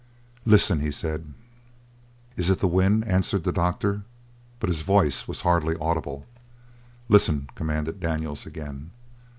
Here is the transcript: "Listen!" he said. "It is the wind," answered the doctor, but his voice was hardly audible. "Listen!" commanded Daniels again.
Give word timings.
"Listen!" 0.45 0.79
he 0.79 0.89
said. 0.89 1.31
"It 2.35 2.49
is 2.49 2.55
the 2.57 2.67
wind," 2.67 3.07
answered 3.07 3.43
the 3.43 3.51
doctor, 3.51 4.01
but 4.59 4.67
his 4.67 4.81
voice 4.81 5.27
was 5.27 5.41
hardly 5.41 5.77
audible. 5.79 6.25
"Listen!" 7.07 7.47
commanded 7.53 7.99
Daniels 7.99 8.47
again. 8.47 8.89